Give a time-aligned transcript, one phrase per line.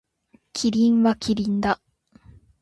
[0.53, 1.79] キリンはキリンだ。